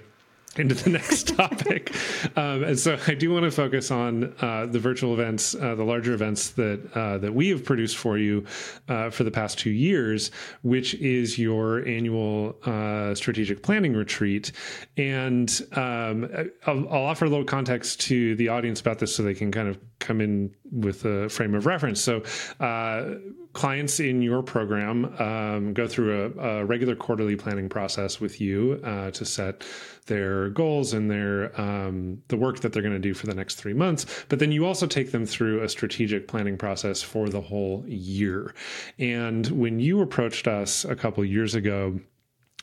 [0.57, 1.93] into the next topic.
[2.35, 5.83] Um, and so I do want to focus on uh, the virtual events, uh, the
[5.83, 8.45] larger events that uh, that we have produced for you
[8.87, 14.51] uh, for the past two years, which is your annual uh, strategic planning retreat.
[14.97, 16.29] And um,
[16.65, 19.67] I'll, I'll, offer a little context to the audience about this so they can kind
[19.67, 22.01] of come in with a frame of reference.
[22.01, 22.23] So
[22.59, 23.15] uh,
[23.53, 28.81] clients in your program um, go through a, a, regular quarterly planning process with you
[28.83, 29.63] uh, to set
[30.07, 33.55] their goals and their um, the work that they're going to do for the next
[33.55, 34.25] three months.
[34.27, 38.53] But then you also take them through a strategic planning process for the whole year.
[38.97, 41.99] And when you approached us a couple years ago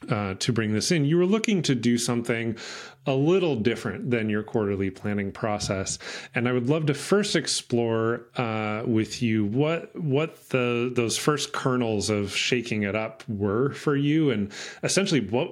[0.08, 2.56] uh, to bring this in, you were looking to do something
[3.06, 5.98] a little different than your quarterly planning process.
[6.34, 11.52] And I would love to first explore uh, with you what what the those first
[11.52, 15.50] kernels of shaking it up were for you, and essentially what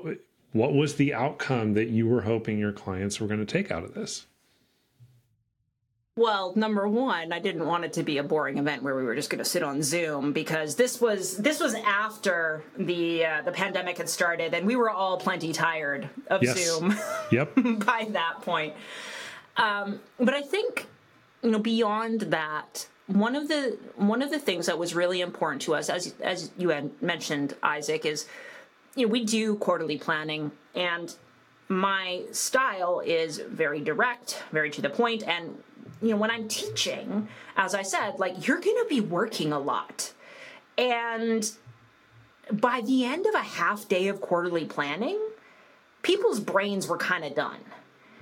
[0.52, 3.84] what was the outcome that you were hoping your clients were going to take out
[3.84, 4.26] of this.
[6.18, 9.14] Well, number one, I didn't want it to be a boring event where we were
[9.14, 13.52] just going to sit on Zoom because this was this was after the uh, the
[13.52, 16.58] pandemic had started, and we were all plenty tired of yes.
[16.58, 16.96] Zoom.
[17.30, 17.54] Yep.
[17.86, 18.74] by that point,
[19.58, 20.86] um, but I think
[21.42, 25.62] you know beyond that, one of the one of the things that was really important
[25.62, 28.26] to us, as as you had mentioned, Isaac, is
[28.96, 31.14] you know we do quarterly planning and
[31.68, 35.62] my style is very direct, very to the point, and
[36.02, 39.58] you know, when I'm teaching, as I said, like you're going to be working a
[39.58, 40.12] lot.
[40.76, 41.50] And
[42.52, 45.18] by the end of a half day of quarterly planning,
[46.02, 47.60] people's brains were kind of done.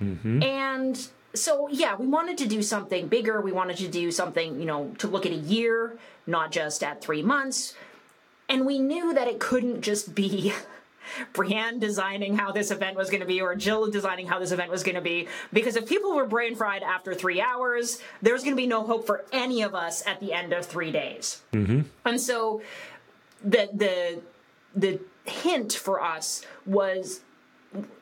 [0.01, 0.43] Mm-hmm.
[0.43, 3.41] And so yeah, we wanted to do something bigger.
[3.41, 7.01] We wanted to do something, you know, to look at a year, not just at
[7.01, 7.75] three months.
[8.49, 10.53] And we knew that it couldn't just be
[11.33, 14.71] Breanne designing how this event was going to be or Jill designing how this event
[14.71, 15.27] was going to be.
[15.53, 19.05] Because if people were brain fried after three hours, there's going to be no hope
[19.05, 21.41] for any of us at the end of three days.
[21.53, 21.81] Mm-hmm.
[22.05, 22.61] And so
[23.43, 24.21] the the
[24.75, 27.21] the hint for us was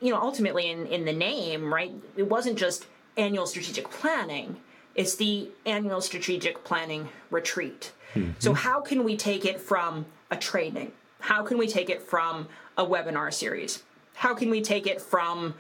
[0.01, 2.85] you know ultimately in in the name right it wasn't just
[3.17, 4.57] annual strategic planning
[4.93, 8.31] it's the annual strategic planning retreat mm-hmm.
[8.39, 10.91] so how can we take it from a training
[11.25, 13.81] how can we take it from a webinar series?
[14.13, 15.55] How can we take it from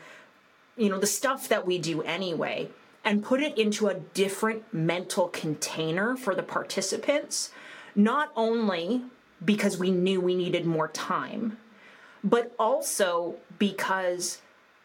[0.77, 2.69] you know the stuff that we do anyway
[3.03, 7.49] and put it into a different mental container for the participants
[7.95, 9.01] not only
[9.43, 11.57] because we knew we needed more time
[12.23, 14.41] but also because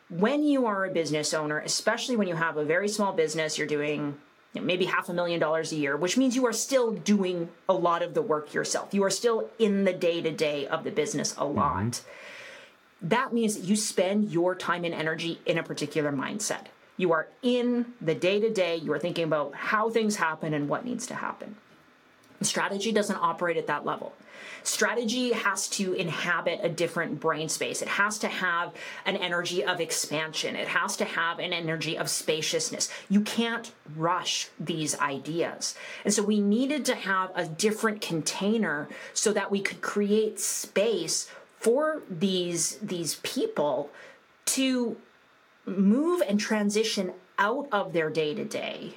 [0.09, 3.67] when you are a business owner, especially when you have a very small business, you're
[3.67, 4.17] doing
[4.53, 7.49] you know, maybe half a million dollars a year, which means you are still doing
[7.69, 8.93] a lot of the work yourself.
[8.93, 11.85] You are still in the day to day of the business a lot.
[11.85, 13.09] Mm-hmm.
[13.09, 16.67] That means that you spend your time and energy in a particular mindset.
[16.97, 20.69] You are in the day to day, you are thinking about how things happen and
[20.69, 21.57] what needs to happen.
[22.43, 24.15] Strategy doesn't operate at that level.
[24.63, 27.83] Strategy has to inhabit a different brain space.
[27.83, 28.73] It has to have
[29.05, 30.57] an energy of expansion.
[30.57, 32.91] It has to have an energy of spaciousness.
[33.09, 35.75] You can't rush these ideas.
[36.05, 41.31] And so we needed to have a different container so that we could create space
[41.59, 43.91] for these, these people
[44.47, 44.97] to
[45.67, 48.95] move and transition out of their day to day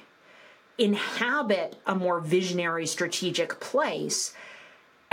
[0.78, 4.34] inhabit a more visionary strategic place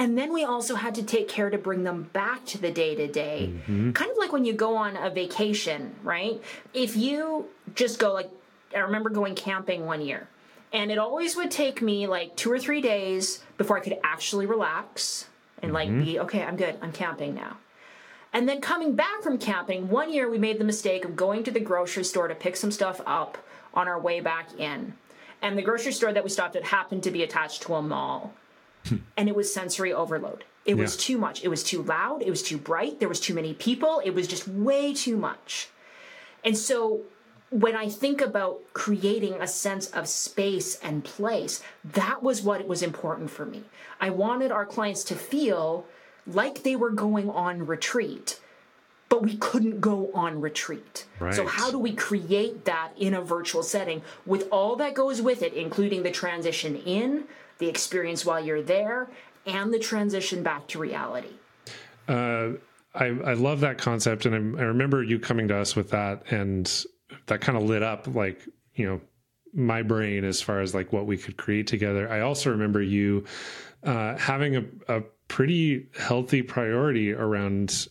[0.02, 2.96] and then we also had to take care to bring them back to the day
[2.96, 3.54] to day.
[3.94, 6.42] Kind of like when you go on a vacation, right?
[6.74, 7.46] If you
[7.76, 8.32] just go like,
[8.76, 10.28] I remember going camping one year,
[10.74, 14.48] and it always would take me like two or three days before I could actually
[14.48, 15.28] relax
[15.62, 16.04] and like mm-hmm.
[16.04, 17.58] be, okay, I'm good, I'm camping now.
[18.34, 21.52] And then coming back from camping, one year we made the mistake of going to
[21.52, 23.38] the grocery store to pick some stuff up
[23.76, 24.94] on our way back in.
[25.42, 28.34] And the grocery store that we stopped at happened to be attached to a mall.
[28.88, 28.98] Hmm.
[29.16, 30.44] and it was sensory overload.
[30.66, 31.02] It was yeah.
[31.02, 31.44] too much.
[31.44, 32.22] It was too loud.
[32.22, 33.00] It was too bright.
[33.00, 34.02] There was too many people.
[34.04, 35.70] It was just way too much.
[36.44, 37.02] And so
[37.50, 42.82] when I think about creating a sense of space and place, that was what was
[42.82, 43.64] important for me.
[44.00, 45.86] I wanted our clients to feel
[46.26, 48.40] like they were going on retreat,
[49.12, 51.06] but we couldn't go on retreat.
[51.20, 51.34] Right.
[51.34, 55.42] So, how do we create that in a virtual setting with all that goes with
[55.44, 57.26] it, including the transition in,
[57.58, 59.10] the experience while you're there,
[59.46, 61.34] and the transition back to reality.
[62.08, 62.52] Uh,
[62.96, 66.24] I, I love that concept, and I, I remember you coming to us with that,
[66.32, 66.86] and
[67.26, 68.40] that kind of lit up like
[68.76, 69.02] you know
[69.54, 72.10] my brain as far as like what we could create together.
[72.10, 73.26] I also remember you
[73.84, 77.88] uh, having a, a pretty healthy priority around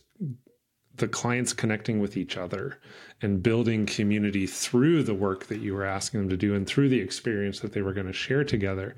[1.01, 2.79] the clients connecting with each other
[3.21, 6.89] and building community through the work that you were asking them to do and through
[6.89, 8.95] the experience that they were going to share together.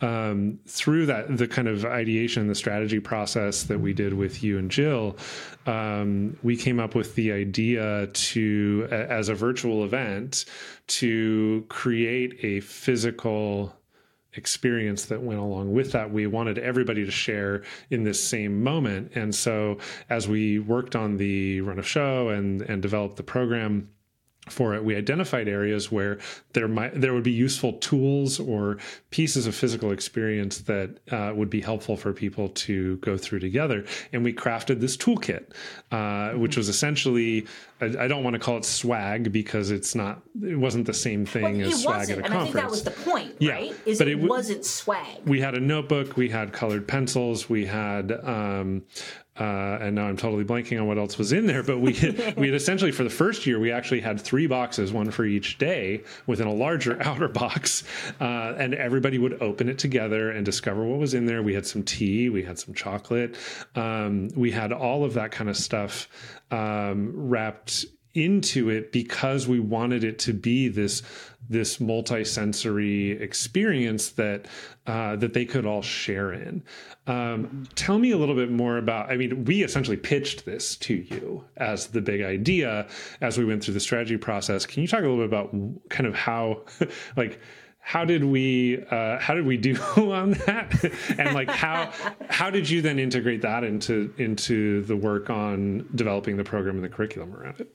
[0.00, 4.58] Um, through that, the kind of ideation, the strategy process that we did with you
[4.58, 5.16] and Jill,
[5.66, 10.44] um, we came up with the idea to, as a virtual event,
[10.86, 13.74] to create a physical
[14.36, 16.10] experience that went along with that.
[16.10, 19.12] We wanted everybody to share in this same moment.
[19.14, 19.78] And so
[20.10, 23.88] as we worked on the run of show and and developed the program,
[24.48, 26.18] for it, we identified areas where
[26.52, 28.78] there might there would be useful tools or
[29.10, 33.84] pieces of physical experience that uh, would be helpful for people to go through together,
[34.12, 35.46] and we crafted this toolkit,
[35.90, 37.46] uh, which was essentially
[37.80, 41.26] I, I, don't want to call it swag because it's not it wasn't the same
[41.26, 42.40] thing well, as swag at a and conference.
[42.40, 43.74] I think that was the point, yeah, right?
[43.84, 45.26] Is but it, it wasn't swag.
[45.26, 48.84] We had a notebook, we had colored pencils, we had um,
[49.38, 51.62] uh, and now I'm totally blanking on what else was in there.
[51.62, 54.92] But we had, we had essentially for the first year we actually had three boxes,
[54.92, 57.84] one for each day, within a larger outer box,
[58.20, 61.42] uh, and everybody would open it together and discover what was in there.
[61.42, 63.36] We had some tea, we had some chocolate,
[63.74, 66.08] um, we had all of that kind of stuff
[66.50, 71.02] um, wrapped into it because we wanted it to be this
[71.48, 74.46] this multi-sensory experience that
[74.86, 76.62] uh, that they could all share in.
[77.06, 79.10] Um, tell me a little bit more about.
[79.10, 82.88] I mean, we essentially pitched this to you as the big idea
[83.20, 84.66] as we went through the strategy process.
[84.66, 85.54] Can you talk a little bit about
[85.88, 86.64] kind of how,
[87.16, 87.40] like?
[87.86, 90.74] how did we uh, how did we do on that
[91.18, 91.88] and like how
[92.28, 96.84] how did you then integrate that into into the work on developing the program and
[96.84, 97.72] the curriculum around it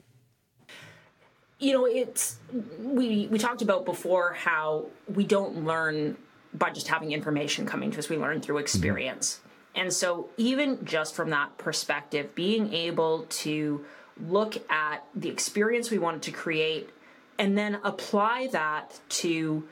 [1.62, 2.38] you know, it's
[2.80, 6.16] we we talked about before how we don't learn
[6.52, 8.08] by just having information coming to us.
[8.08, 8.64] We learn through mm-hmm.
[8.64, 9.40] experience.
[9.74, 13.84] And so, even just from that perspective, being able to
[14.20, 16.90] look at the experience we wanted to create
[17.38, 19.66] and then apply that to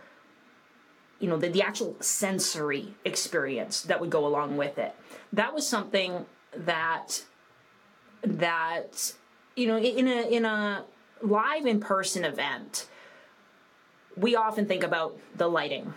[1.19, 4.95] you know the, the actual sensory experience that would go along with it
[5.33, 6.25] that was something
[6.57, 7.23] that
[8.23, 9.13] that
[9.57, 10.85] you know in a in a
[11.23, 12.87] live in person event
[14.17, 15.93] we often think about the lighting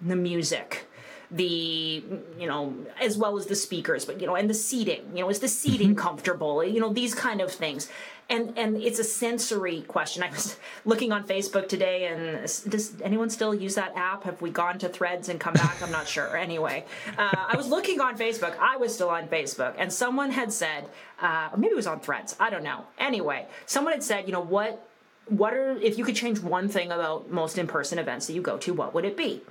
[0.00, 0.86] the music
[1.30, 2.02] the
[2.38, 5.02] you know as well as the speakers but you know and the seating.
[5.14, 5.98] You know is the seating mm-hmm.
[5.98, 6.64] comfortable?
[6.64, 7.88] You know these kind of things
[8.30, 10.22] and and it's a sensory question.
[10.22, 14.24] I was looking on facebook today and does anyone still use that app?
[14.24, 15.82] Have we gone to threads and come back?
[15.82, 16.36] I'm not sure.
[16.36, 16.84] Anyway
[17.18, 18.56] uh, i was looking on facebook.
[18.58, 19.74] I was still on facebook.
[19.76, 20.86] And someone had said
[21.20, 22.36] uh, or maybe it was on threads.
[22.40, 22.84] I don't know.
[22.98, 24.86] Anyway someone had said you know what
[25.26, 28.56] what are if you could change one thing about most in-person events that you go
[28.58, 29.42] to what would it be?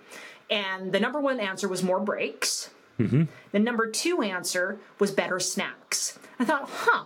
[0.49, 2.71] And the number one answer was more breaks.
[2.99, 3.23] Mm-hmm.
[3.51, 6.17] The number two answer was better snacks.
[6.39, 7.03] I thought, huh,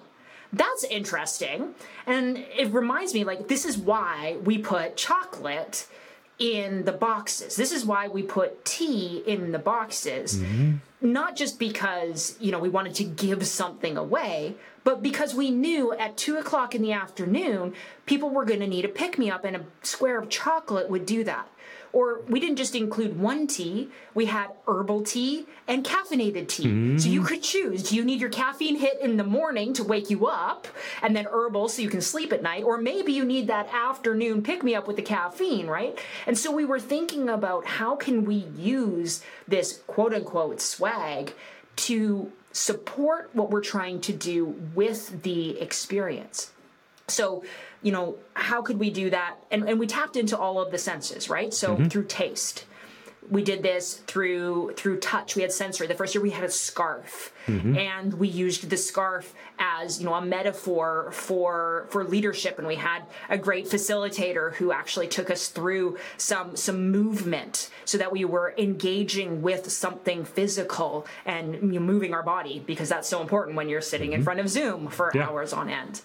[0.54, 1.74] that's interesting.
[2.06, 5.88] And it reminds me, like, this is why we put chocolate
[6.40, 7.56] in the boxes.
[7.56, 10.38] This is why we put tea in the boxes.
[10.38, 10.78] Mm-hmm.
[11.02, 15.94] Not just because, you know, we wanted to give something away, but because we knew
[15.94, 17.74] at two o'clock in the afternoon,
[18.06, 21.06] people were going to need a pick me up, and a square of chocolate would
[21.06, 21.48] do that.
[21.94, 26.66] Or we didn't just include one tea, we had herbal tea and caffeinated tea.
[26.66, 27.00] Mm.
[27.00, 30.10] So you could choose do you need your caffeine hit in the morning to wake
[30.10, 30.68] you up
[31.04, 32.64] and then herbal so you can sleep at night?
[32.64, 35.98] Or maybe you need that afternoon pick me up with the caffeine, right?
[36.26, 41.34] And so we were thinking about how can we use this quote unquote swag
[41.76, 46.52] to support what we're trying to do with the experience.
[47.08, 47.44] So,
[47.84, 49.36] you know, how could we do that?
[49.52, 51.54] And, and we tapped into all of the senses, right?
[51.54, 51.88] So mm-hmm.
[51.88, 52.66] through taste.
[53.30, 55.38] We did this through through touch.
[55.38, 55.88] We had sensory.
[55.88, 57.78] The first year we had a scarf, mm-hmm.
[57.78, 62.58] and we used the scarf as you know a metaphor for for leadership.
[62.58, 67.98] And we had a great facilitator who actually took us through some some movement so
[67.98, 73.08] that we were engaging with something physical and you know, moving our body because that's
[73.08, 74.20] so important when you're sitting mm-hmm.
[74.20, 75.30] in front of Zoom for yeah.
[75.30, 76.02] hours on end.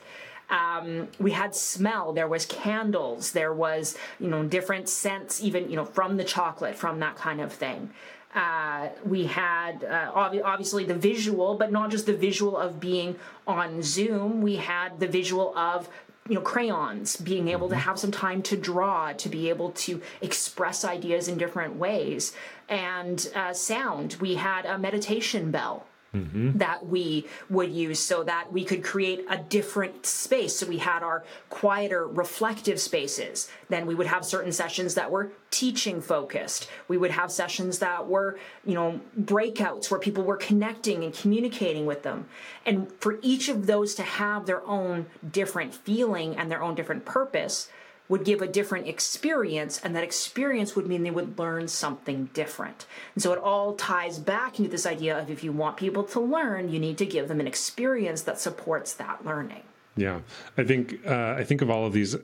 [0.50, 2.12] Um, we had smell.
[2.12, 3.32] There was candles.
[3.32, 7.40] There was you know different scents, even you know from the chocolate, from that kind
[7.40, 7.90] of thing.
[8.34, 13.16] Uh, we had uh, ob- obviously the visual, but not just the visual of being
[13.46, 14.42] on Zoom.
[14.42, 15.88] We had the visual of
[16.28, 17.84] you know crayons being able to mm-hmm.
[17.84, 22.32] have some time to draw to be able to express ideas in different ways
[22.68, 26.56] and uh, sound we had a meditation bell Mm-hmm.
[26.56, 30.56] that we would use so that we could create a different space.
[30.56, 33.50] So we had our quieter, reflective spaces.
[33.68, 36.70] Then we would have certain sessions that were teaching focused.
[36.88, 41.84] We would have sessions that were, you know, breakouts where people were connecting and communicating
[41.84, 42.26] with them.
[42.64, 47.04] And for each of those to have their own different feeling and their own different
[47.04, 47.68] purpose,
[48.08, 52.86] would give a different experience, and that experience would mean they would learn something different.
[53.14, 56.20] And so it all ties back into this idea of if you want people to
[56.20, 59.62] learn, you need to give them an experience that supports that learning.
[59.96, 60.20] Yeah,
[60.56, 62.16] I think uh, I think of all of these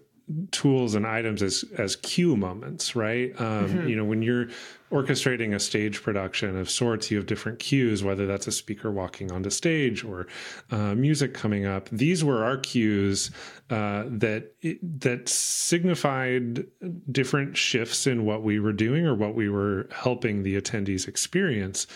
[0.52, 3.38] tools and items as as cue moments, right?
[3.38, 3.88] Um, mm-hmm.
[3.88, 4.46] You know, when you're
[4.94, 9.32] orchestrating a stage production of sorts, you have different cues, whether that's a speaker walking
[9.32, 10.28] onto stage or
[10.70, 11.88] uh, music coming up.
[11.90, 13.32] These were our cues
[13.70, 16.64] uh, that that signified
[17.10, 21.88] different shifts in what we were doing or what we were helping the attendees experience.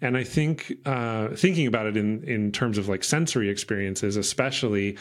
[0.00, 4.96] And I think uh, thinking about it in in terms of like sensory experiences, especially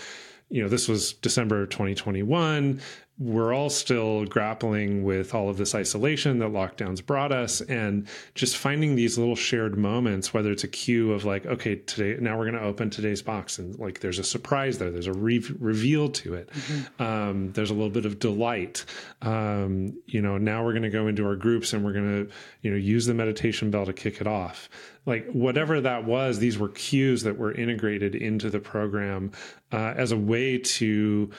[0.50, 2.80] you know, this was December 2021
[3.18, 8.58] we're all still grappling with all of this isolation that lockdowns brought us and just
[8.58, 12.50] finding these little shared moments whether it's a cue of like okay today now we're
[12.50, 16.10] going to open today's box and like there's a surprise there there's a re- reveal
[16.10, 16.50] to it.
[16.50, 17.02] Mm-hmm.
[17.02, 18.86] um, there's a little bit of delight.
[19.22, 22.34] Um, you know now we're going to go into our groups and we're going to
[22.62, 24.70] you know use the meditation bell to kick it off.
[25.06, 29.32] Like whatever that was these were cues that were integrated into the program
[29.72, 31.30] uh, as a way to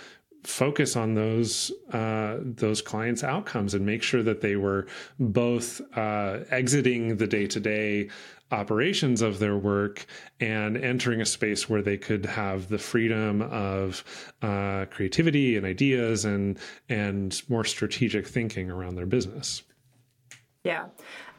[0.47, 4.86] focus on those uh, those clients' outcomes and make sure that they were
[5.18, 8.09] both uh, exiting the day to day
[8.53, 10.07] operations of their work
[10.38, 14.05] and entering a space where they could have the freedom of
[14.42, 19.62] uh, creativity and ideas and and more strategic thinking around their business.
[20.64, 20.86] Yeah.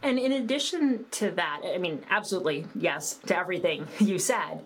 [0.03, 4.63] And in addition to that, I mean, absolutely yes to everything you said.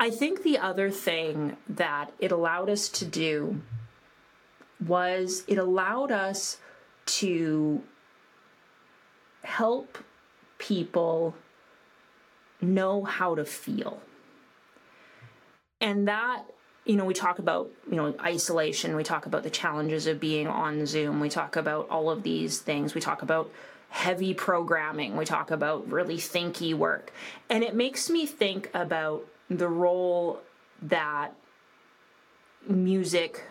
[0.00, 3.60] I think the other thing that it allowed us to do
[4.84, 6.56] was it allowed us
[7.04, 7.82] to
[9.44, 9.98] help
[10.56, 11.34] people
[12.62, 14.00] know how to feel.
[15.82, 16.44] And that,
[16.86, 20.46] you know, we talk about, you know, isolation, we talk about the challenges of being
[20.46, 23.50] on Zoom, we talk about all of these things, we talk about
[23.90, 27.12] heavy programming, we talk about really thinky work.
[27.50, 30.40] And it makes me think about the role
[30.80, 31.34] that
[32.66, 33.42] music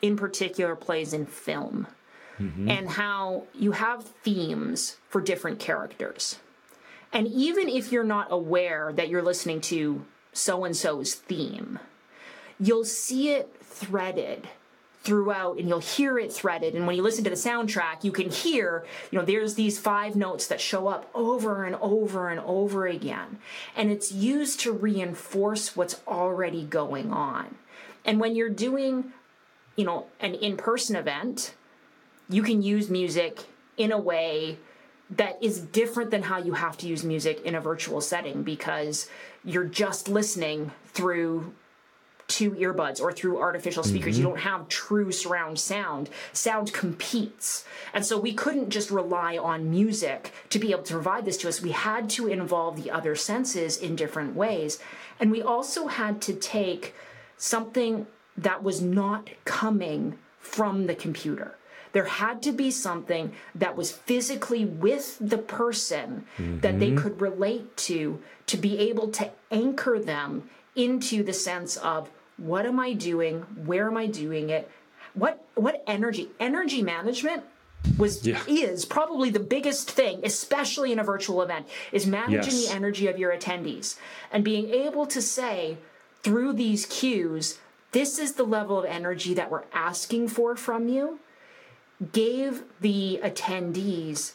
[0.00, 1.86] in particular plays in film
[2.38, 2.70] mm-hmm.
[2.70, 6.38] and how you have themes for different characters.
[7.12, 11.78] And even if you're not aware that you're listening to so and so's theme,
[12.58, 14.48] you'll see it threaded
[15.02, 16.74] throughout and you'll hear it threaded.
[16.74, 20.16] And when you listen to the soundtrack you can hear you know there's these five
[20.16, 23.38] notes that show up over and over and over again.
[23.76, 27.56] And it's used to reinforce what's already going on.
[28.04, 29.12] And when you're doing
[29.76, 31.54] you know an in-person event
[32.28, 33.44] you can use music
[33.76, 34.58] in a way
[35.10, 39.08] that is different than how you have to use music in a virtual setting because
[39.44, 41.52] you're just listening through
[42.28, 44.14] two earbuds or through artificial speakers.
[44.14, 44.22] Mm-hmm.
[44.22, 46.10] You don't have true surround sound.
[46.32, 47.64] Sound competes.
[47.92, 51.48] And so we couldn't just rely on music to be able to provide this to
[51.48, 51.60] us.
[51.60, 54.78] We had to involve the other senses in different ways.
[55.20, 56.94] And we also had to take
[57.36, 58.06] something
[58.36, 61.56] that was not coming from the computer.
[61.92, 66.60] There had to be something that was physically with the person mm-hmm.
[66.60, 66.98] that they mm-hmm.
[66.98, 72.80] could relate to to be able to anchor them into the sense of what am
[72.80, 73.40] I doing?
[73.64, 74.70] Where am I doing it?
[75.14, 76.30] What what energy?
[76.40, 77.44] Energy management
[77.98, 78.40] was yeah.
[78.46, 82.68] is probably the biggest thing especially in a virtual event is managing yes.
[82.68, 83.98] the energy of your attendees
[84.30, 85.76] and being able to say
[86.22, 87.58] through these cues
[87.90, 91.18] this is the level of energy that we're asking for from you
[92.12, 94.34] gave the attendees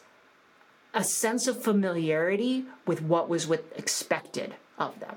[0.94, 5.16] a sense of familiarity with what was with expected of them.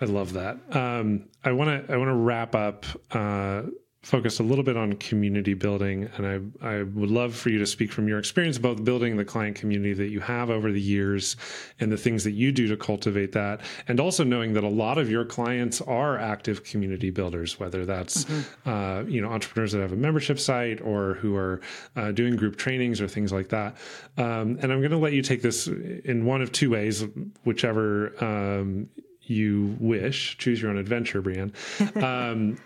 [0.00, 0.58] I love that.
[0.74, 3.62] Um, I want to I want to wrap up uh,
[4.02, 7.66] focused a little bit on community building, and I I would love for you to
[7.66, 11.36] speak from your experience both building the client community that you have over the years
[11.80, 14.96] and the things that you do to cultivate that, and also knowing that a lot
[14.96, 18.70] of your clients are active community builders, whether that's mm-hmm.
[18.70, 21.60] uh, you know entrepreneurs that have a membership site or who are
[21.96, 23.76] uh, doing group trainings or things like that.
[24.16, 27.04] Um, and I'm going to let you take this in one of two ways,
[27.44, 28.14] whichever.
[28.24, 28.88] Um,
[29.30, 30.36] you wish.
[30.38, 31.52] Choose your own adventure, Breanne.
[32.00, 32.56] Um,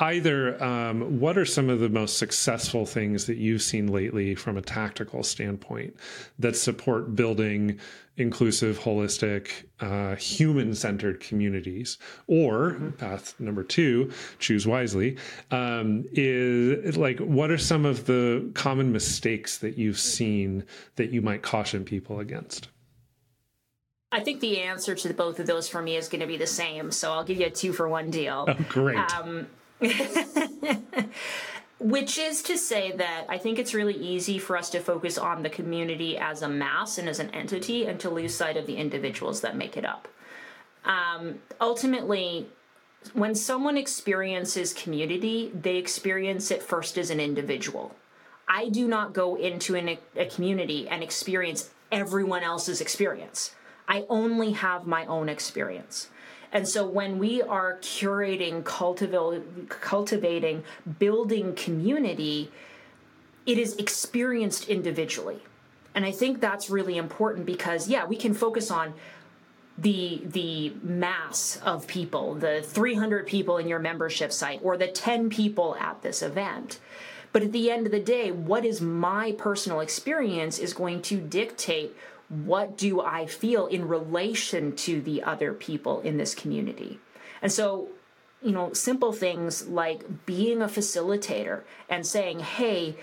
[0.00, 4.56] either um, what are some of the most successful things that you've seen lately from
[4.56, 5.96] a tactical standpoint
[6.38, 7.78] that support building
[8.16, 12.90] inclusive holistic uh, human-centered communities or mm-hmm.
[12.92, 15.16] path number two choose wisely
[15.50, 20.64] um, is like what are some of the common mistakes that you've seen
[20.96, 22.68] that you might caution people against
[24.12, 26.46] I think the answer to both of those for me is going to be the
[26.46, 26.90] same.
[26.90, 28.46] So I'll give you a two for one deal.
[28.48, 28.98] Oh, great.
[29.12, 29.46] Um,
[31.78, 35.42] which is to say that I think it's really easy for us to focus on
[35.42, 38.76] the community as a mass and as an entity and to lose sight of the
[38.76, 40.08] individuals that make it up.
[40.84, 42.46] Um, ultimately,
[43.12, 47.94] when someone experiences community, they experience it first as an individual.
[48.48, 53.54] I do not go into an, a community and experience everyone else's experience.
[53.88, 56.10] I only have my own experience.
[56.52, 60.64] And so when we are curating, cultivating,
[60.98, 62.50] building community,
[63.44, 65.42] it is experienced individually.
[65.94, 68.94] And I think that's really important because yeah, we can focus on
[69.78, 75.30] the the mass of people, the 300 people in your membership site or the 10
[75.30, 76.80] people at this event.
[77.32, 81.20] But at the end of the day, what is my personal experience is going to
[81.20, 81.94] dictate
[82.28, 86.98] what do I feel in relation to the other people in this community?
[87.40, 87.88] And so,
[88.42, 92.96] you know, simple things like being a facilitator and saying, hey,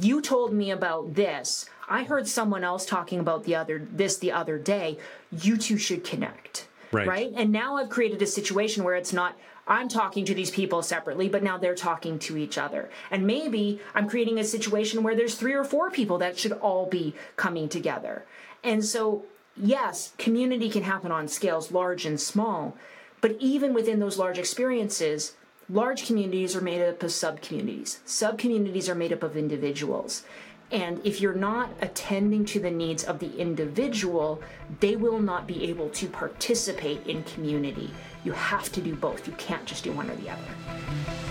[0.00, 1.68] you told me about this.
[1.88, 4.98] I heard someone else talking about the other this the other day.
[5.32, 6.68] You two should connect.
[6.92, 7.06] Right.
[7.06, 7.32] right.
[7.34, 9.36] And now I've created a situation where it's not
[9.68, 12.88] I'm talking to these people separately, but now they're talking to each other.
[13.10, 16.86] And maybe I'm creating a situation where there's three or four people that should all
[16.86, 18.24] be coming together.
[18.62, 19.24] And so,
[19.56, 22.76] yes, community can happen on scales large and small,
[23.20, 25.34] but even within those large experiences,
[25.68, 28.00] large communities are made up of sub communities.
[28.04, 30.24] Sub communities are made up of individuals.
[30.70, 34.42] And if you're not attending to the needs of the individual,
[34.80, 37.90] they will not be able to participate in community.
[38.24, 39.26] You have to do both.
[39.26, 41.27] You can't just do one or the other.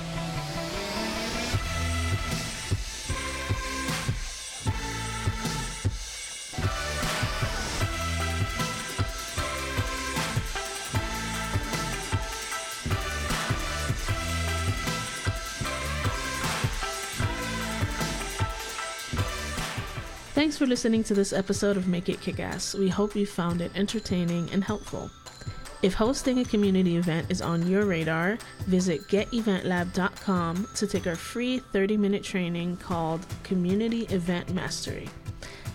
[20.48, 22.74] Thanks for listening to this episode of Make It Kickass.
[22.74, 25.12] We hope you found it entertaining and helpful.
[25.82, 31.60] If hosting a community event is on your radar, visit geteventlab.com to take our free
[31.60, 35.10] 30 minute training called Community Event Mastery.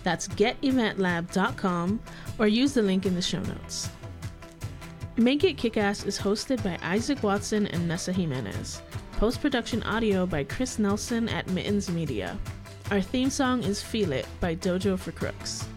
[0.01, 1.99] That's geteventlab.com
[2.39, 3.91] or use the link in the show notes.
[5.17, 8.81] Make It Kickass is hosted by Isaac Watson and Nessa Jimenez.
[9.17, 12.35] Post production audio by Chris Nelson at Mittens Media.
[12.93, 15.67] Our theme song is Feel It by Dojo for Crooks.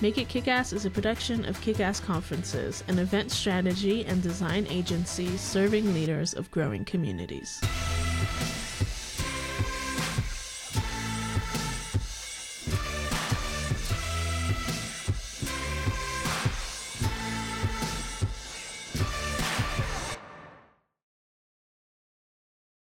[0.00, 5.36] Make It Kickass is a production of Kickass Conferences, an event strategy and design agency
[5.36, 7.60] serving leaders of growing communities.